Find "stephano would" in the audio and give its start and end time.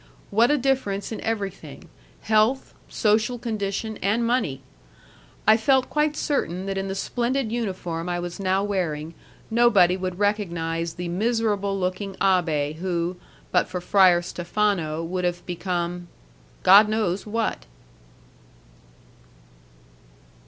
14.23-15.23